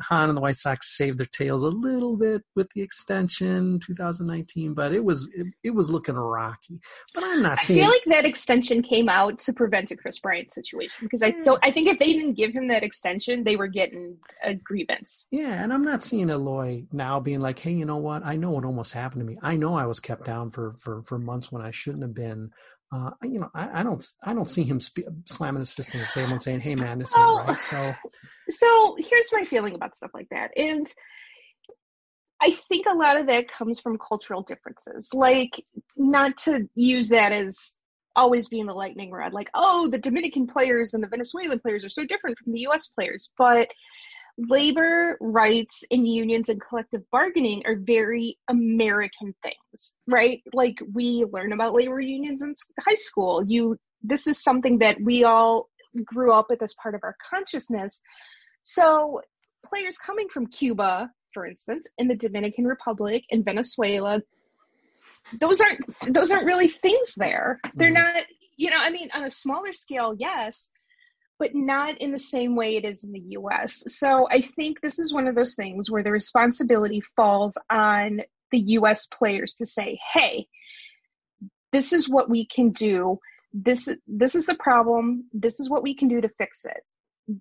[0.00, 4.72] Hahn and the White Sox saved their tails a little bit with the extension 2019,
[4.72, 6.80] but it was it, it was looking rocky.
[7.14, 7.60] But I'm not.
[7.60, 11.22] Seeing I feel like that extension came out to prevent a Kris Bryant situation because
[11.22, 11.60] I don't.
[11.62, 15.26] I think if they didn't give him that extension, they were getting a grievance.
[15.30, 18.24] Yeah, and I'm not seeing Eloy now being like, "Hey, you know what?
[18.24, 19.38] I know what almost happened to me.
[19.42, 22.50] I know I was kept down for for for months when I shouldn't have been."
[22.94, 26.02] Uh, you know, I, I, don't, I don't see him sp- slamming his fist on
[26.02, 27.94] the table and saying, "Hey, man, this oh, right." So,
[28.48, 30.86] so here's my feeling about stuff like that, and
[32.40, 35.08] I think a lot of that comes from cultural differences.
[35.12, 35.64] Like,
[35.96, 37.76] not to use that as
[38.14, 41.88] always being the lightning rod, like, oh, the Dominican players and the Venezuelan players are
[41.88, 42.86] so different from the U.S.
[42.88, 43.68] players, but
[44.36, 50.42] labor rights and unions and collective bargaining are very American things, right?
[50.52, 53.44] Like we learn about labor unions in high school.
[53.46, 55.68] You, this is something that we all
[56.04, 58.00] grew up with as part of our consciousness.
[58.62, 59.20] So
[59.64, 64.20] players coming from Cuba, for instance, in the Dominican Republic and Venezuela,
[65.40, 67.60] those aren't those aren't really things there.
[67.74, 68.16] They're mm-hmm.
[68.16, 68.24] not,
[68.56, 70.70] you know, I mean, on a smaller scale, yes,
[71.38, 73.84] but not in the same way it is in the US.
[73.88, 78.58] So I think this is one of those things where the responsibility falls on the
[78.58, 80.46] US players to say, hey,
[81.72, 83.18] this is what we can do.
[83.52, 85.24] This, this is the problem.
[85.32, 86.82] This is what we can do to fix it.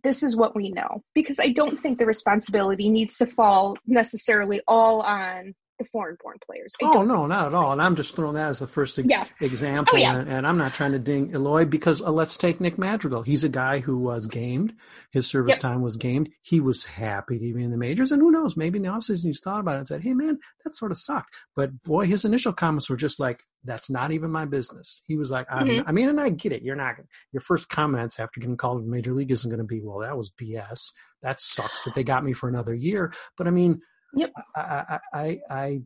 [0.03, 1.03] This is what we know.
[1.13, 6.37] Because I don't think the responsibility needs to fall necessarily all on the foreign born
[6.45, 6.73] players.
[6.81, 7.71] I oh no, not at all.
[7.71, 9.25] And I'm just throwing that as the first e- yeah.
[9.39, 9.95] example.
[9.95, 10.17] Oh, yeah.
[10.17, 13.21] and, and, I'm not trying to ding Eloy because uh, let's take Nick Madrigal.
[13.21, 14.73] He's a guy who was gamed.
[15.11, 15.59] His service yep.
[15.59, 16.29] time was gamed.
[16.41, 18.57] He was happy to be in the majors, and who knows?
[18.57, 20.97] Maybe in the offseason he's thought about it and said, "Hey man, that sort of
[20.97, 25.15] sucked." But boy, his initial comments were just like, "That's not even my business." He
[25.15, 25.87] was like, mm-hmm.
[25.87, 26.63] "I mean, and I get it.
[26.63, 26.95] You're not
[27.31, 29.99] your first comments after getting called to the major league isn't going to be, well,
[29.99, 30.91] that was BS.
[31.21, 33.81] That sucks that they got me for another year." But I mean.
[34.15, 34.31] Yep.
[34.55, 35.81] I, I, I,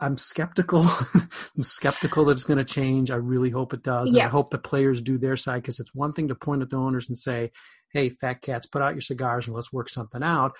[0.00, 0.82] I'm skeptical.
[1.14, 3.10] I'm skeptical that it's going to change.
[3.10, 4.12] I really hope it does.
[4.12, 4.20] Yeah.
[4.20, 6.70] And I hope the players do their side because it's one thing to point at
[6.70, 7.50] the owners and say,
[7.92, 10.52] "Hey, fat cats, put out your cigars and let's work something out."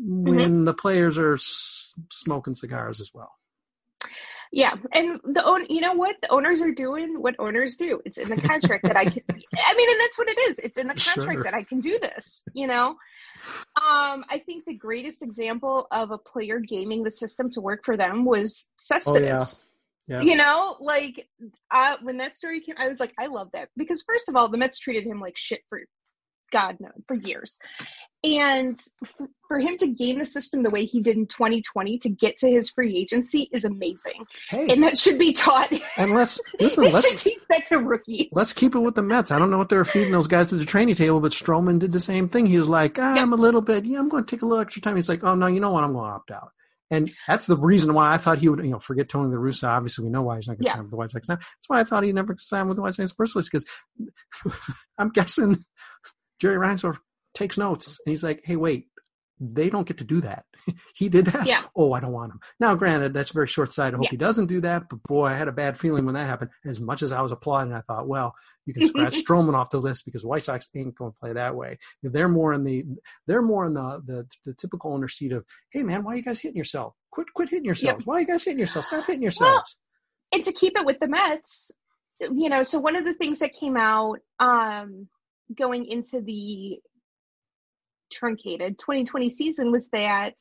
[0.00, 0.24] Mm-hmm.
[0.24, 0.64] When mm-hmm.
[0.64, 3.32] the players are s- smoking cigars as well.
[4.54, 7.20] Yeah, and the own, you know what the owners are doing?
[7.20, 8.00] What owners do?
[8.04, 9.20] It's in the contract that I can.
[9.28, 10.60] I mean, and that's what it is.
[10.60, 11.42] It's in the contract sure.
[11.42, 12.44] that I can do this.
[12.52, 17.60] You know, um, I think the greatest example of a player gaming the system to
[17.60, 19.64] work for them was Cespedes.
[19.66, 19.68] Oh,
[20.06, 20.18] yeah.
[20.18, 20.20] Yeah.
[20.20, 21.26] You know, like
[21.72, 24.48] uh, when that story came, I was like, I love that because first of all,
[24.48, 25.80] the Mets treated him like shit for
[26.52, 27.58] God knows for years,
[28.22, 28.78] and
[29.48, 32.50] for him to game the system the way he did in 2020 to get to
[32.50, 34.24] his free agency is amazing.
[34.48, 35.72] Hey, and that should be taught.
[35.96, 36.84] And let's listen.
[36.84, 38.28] let's teach that to rookies.
[38.32, 39.30] Let's keep it with the Mets.
[39.30, 41.78] I don't know what they were feeding those guys at the training table, but Stroman
[41.78, 42.46] did the same thing.
[42.46, 43.22] He was like, ah, yep.
[43.22, 43.84] "I'm a little bit.
[43.84, 45.70] Yeah, I'm going to take a little extra time." He's like, "Oh no, you know
[45.70, 45.84] what?
[45.84, 46.50] I'm going to opt out."
[46.90, 49.68] And that's the reason why I thought he would, you know, forget Tony La Russa.
[49.68, 50.74] Obviously, we know why he's not going to yeah.
[50.74, 51.36] sign with the White Sox now.
[51.36, 53.64] That's why I thought he never signed with the White Sox first place because
[54.98, 55.64] I'm guessing
[56.40, 56.98] Jerry Reinsdorf
[57.34, 58.86] takes notes and he's like, hey, wait,
[59.40, 60.44] they don't get to do that.
[60.94, 61.46] he did that.
[61.46, 61.62] Yeah.
[61.76, 62.40] Oh, I don't want him.
[62.60, 63.94] Now, granted, that's very short sighted.
[63.94, 64.10] I hope yeah.
[64.10, 64.88] he doesn't do that.
[64.88, 66.50] But boy, I had a bad feeling when that happened.
[66.64, 68.34] As much as I was applauding, I thought, well,
[68.66, 71.54] you can scratch Stroman off the list because White Sox ain't going to play that
[71.54, 71.78] way.
[72.02, 72.84] They're more in the
[73.26, 76.22] they're more in the the, the typical owner seat of, hey man, why are you
[76.22, 76.94] guys hitting yourself?
[77.10, 78.00] Quit quit hitting yourselves.
[78.00, 78.06] Yep.
[78.06, 78.88] Why are you guys hitting yourselves?
[78.88, 79.76] Stop hitting yourselves.
[80.32, 81.70] and to keep it with the Mets,
[82.20, 85.08] you know, so one of the things that came out um,
[85.54, 86.78] going into the
[88.10, 90.34] truncated 2020 season was that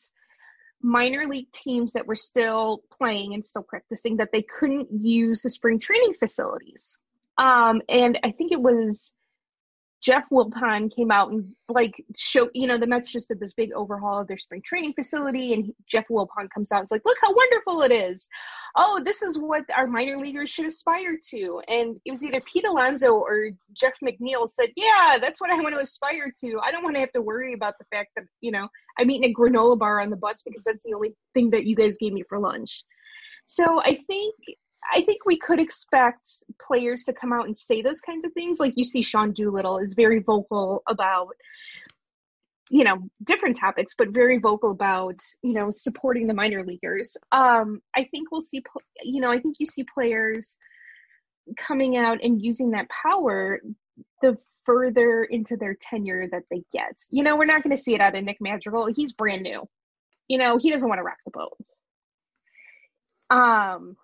[0.82, 5.49] minor league teams that were still playing and still practicing that they couldn't use the
[5.49, 6.97] spring training facilities.
[7.38, 9.14] Um, and I think it was
[10.04, 13.72] Jeff Wilpon came out and like show you know the Mets just did this big
[13.74, 17.18] overhaul of their spring training facility and Jeff Wilpon comes out and it's like look
[17.22, 18.28] how wonderful it is.
[18.76, 21.62] Oh, this is what our minor leaguers should aspire to.
[21.68, 25.76] And it was either Pete Alonso or Jeff McNeil said, "Yeah, that's what I want
[25.76, 26.60] to aspire to.
[26.60, 28.68] I don't want to have to worry about the fact that, you know,
[28.99, 31.76] I'm eating a granola bar on the bus because that's the only thing that you
[31.76, 32.84] guys gave me for lunch."
[33.45, 34.36] So I think
[34.94, 38.60] I think we could expect players to come out and say those kinds of things.
[38.60, 41.36] Like you see, Sean Doolittle is very vocal about,
[42.70, 47.16] you know, different topics, but very vocal about, you know, supporting the minor leaguers.
[47.32, 48.64] Um, I think we'll see,
[49.04, 50.58] you know, I think you see players
[51.58, 53.60] coming out and using that power
[54.22, 56.98] the further into their tenure that they get.
[57.12, 58.88] You know, we're not going to see it out of Nick Madrigal.
[58.96, 59.68] He's brand new.
[60.28, 61.58] You know, he doesn't want to rock the boat.
[63.30, 63.98] Um,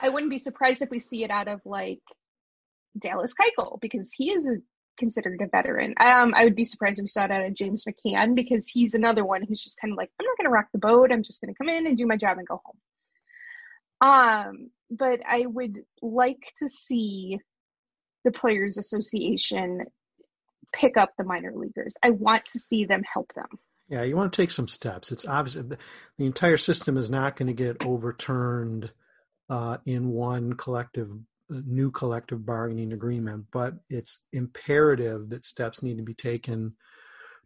[0.00, 2.00] I wouldn't be surprised if we see it out of like
[2.98, 4.56] Dallas Keuchel because he is a,
[4.98, 5.94] considered a veteran.
[5.98, 8.94] Um, I would be surprised if we saw it out of James McCann because he's
[8.94, 11.10] another one who's just kind of like, I'm not going to rock the boat.
[11.10, 12.78] I'm just going to come in and do my job and go home.
[14.00, 17.40] Um, but I would like to see
[18.24, 19.84] the Players Association
[20.72, 21.94] pick up the minor leaguers.
[22.02, 23.46] I want to see them help them.
[23.88, 25.12] Yeah, you want to take some steps.
[25.12, 28.90] It's obvious the entire system is not going to get overturned
[29.50, 31.10] uh, in one collective
[31.52, 36.74] uh, new collective bargaining agreement, but it's imperative that steps need to be taken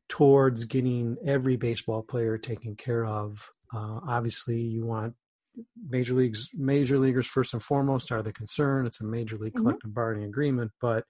[0.09, 3.51] towards getting every baseball player taken care of.
[3.75, 5.15] Uh, obviously, you want
[5.89, 8.87] major leagues, major leaguers first and foremost are the concern.
[8.87, 9.65] It's a major league mm-hmm.
[9.65, 9.95] collective mm-hmm.
[9.95, 11.05] bargaining agreement, but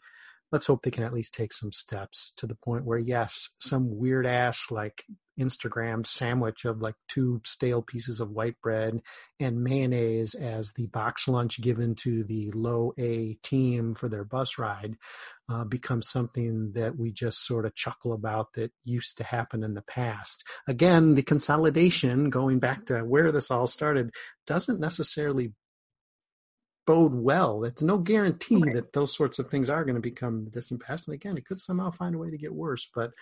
[0.52, 3.98] let's hope they can at least take some steps to the point where yes, some
[3.98, 5.04] weird ass like
[5.38, 9.00] Instagram sandwich of like two stale pieces of white bread
[9.38, 14.58] and mayonnaise as the box lunch given to the low A team for their bus
[14.58, 14.96] ride
[15.48, 19.74] uh, becomes something that we just sort of chuckle about that used to happen in
[19.74, 20.44] the past.
[20.66, 24.10] Again, the consolidation, going back to where this all started,
[24.46, 25.52] doesn't necessarily
[26.88, 27.64] bode well.
[27.64, 31.06] It's no guarantee that those sorts of things are going to become the distant past.
[31.06, 32.88] And again, it could somehow find a way to get worse.
[32.94, 33.12] But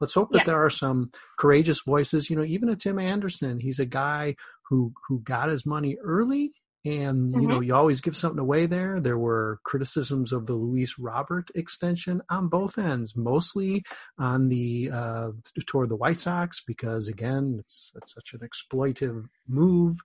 [0.00, 0.44] let's hope that yeah.
[0.44, 2.30] there are some courageous voices.
[2.30, 4.36] You know, even a Tim Anderson, he's a guy
[4.68, 6.52] who who got his money early.
[6.86, 7.40] And mm-hmm.
[7.40, 7.64] you know, mm-hmm.
[7.64, 9.00] you always give something away there.
[9.00, 13.84] There were criticisms of the Luis Robert extension on both ends, mostly
[14.18, 15.30] on the uh,
[15.66, 19.96] toward the White Sox because again, it's, it's such an exploitive move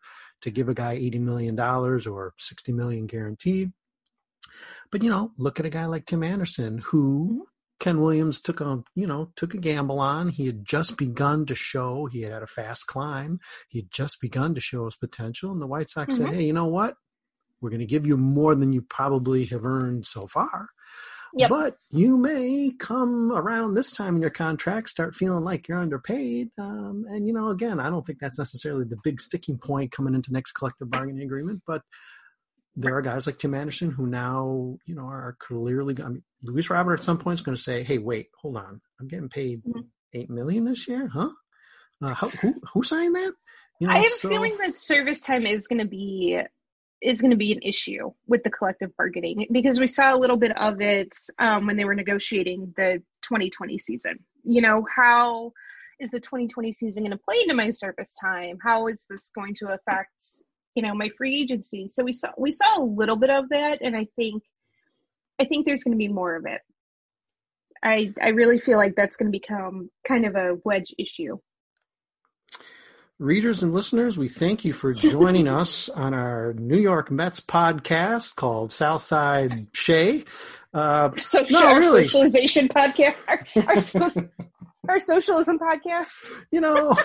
[0.42, 3.72] to give a guy $80 million or 60 million guaranteed.
[4.92, 7.51] But, you know, look at a guy like Tim Anderson who mm-hmm.
[7.82, 10.30] Ken Williams took a, you know, took a gamble on.
[10.30, 13.40] He had just begun to show, he had had a fast climb.
[13.70, 15.52] He had just begun to show his potential.
[15.52, 16.26] And the White Sox mm-hmm.
[16.26, 16.94] said, hey, you know what?
[17.60, 20.70] We're going to give you more than you probably have earned so far.
[21.34, 21.50] Yep.
[21.50, 26.50] But you may come around this time in your contract, start feeling like you're underpaid.
[26.60, 30.14] Um, and, you know, again, I don't think that's necessarily the big sticking point coming
[30.14, 31.82] into next collective bargaining agreement, but
[32.76, 36.70] there are guys like Tim Anderson who now, you know, are clearly, I mean, Luis
[36.70, 38.82] Robert at some point is going to say, hey, wait, hold on.
[39.00, 39.82] I'm getting paid mm-hmm.
[40.14, 41.30] 8 million this year, huh?
[42.02, 43.34] Uh, how, who, who signed that?
[43.80, 46.40] You know, I have so, a feeling that service time is going to be
[47.02, 50.38] is going to be an issue with the collective bargaining because we saw a little
[50.38, 54.20] bit of it um, when they were negotiating the 2020 season.
[54.44, 55.54] You know, how
[56.00, 58.60] is the 2020 season going to play into my service time?
[58.62, 60.24] How is this going to affect,
[60.76, 61.88] you know, my free agency?
[61.88, 64.44] So we saw we saw a little bit of that, and I think
[65.40, 66.62] I think there's going to be more of it.
[67.84, 71.40] I I really feel like that's going to become kind of a wedge issue
[73.22, 78.36] readers and listeners, we thank you for joining us on our New York Mets podcast
[78.36, 80.26] called Southside Shea.
[80.74, 82.04] Uh, so, no, our really.
[82.06, 84.30] socialization podcast, our, our,
[84.90, 86.32] our socialism podcast.
[86.50, 86.98] You know,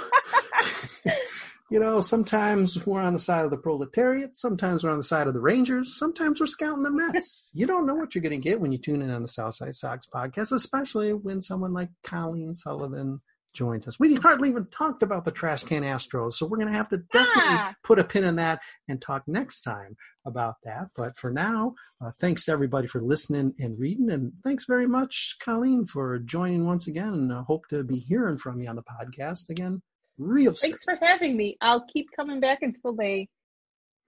[1.71, 5.27] you know, sometimes we're on the side of the proletariat, sometimes we're on the side
[5.27, 7.51] of the Rangers, sometimes we're scouting the Mets.
[7.55, 9.75] you don't know what you're going to get when you tune in on the Southside
[9.75, 13.21] Sox podcast, especially when someone like Colleen Sullivan
[13.53, 13.99] joins us.
[13.99, 16.99] We hardly even talked about the trash can Astros, so we're going to have to
[16.99, 17.75] definitely ah.
[17.83, 20.91] put a pin in that and talk next time about that.
[20.95, 25.37] But for now, uh, thanks to everybody for listening and reading, and thanks very much,
[25.43, 27.14] Colleen, for joining once again.
[27.14, 29.83] And I hope to be hearing from you on the podcast again
[30.19, 30.71] real soon.
[30.71, 31.57] Thanks for having me.
[31.61, 33.29] I'll keep coming back until they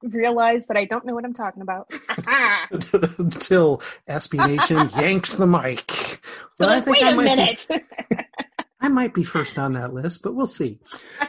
[0.03, 1.91] realize that I don't know what I'm talking about.
[3.19, 6.21] Until SB Nation yanks the mic.
[6.57, 7.67] But like, wait a minute.
[7.69, 7.79] Be,
[8.81, 10.79] I might be first on that list, but we'll see.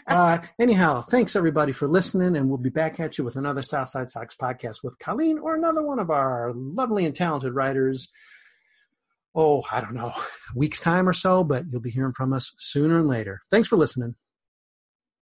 [0.08, 4.10] Uh, anyhow, thanks everybody for listening, and we'll be back at you with another Southside
[4.10, 8.12] Sox podcast with Colleen or another one of our lovely and talented writers.
[9.34, 10.12] Oh, I don't know,
[10.56, 13.42] week's time or so, but you'll be hearing from us sooner and later.
[13.50, 14.16] Thanks for listening.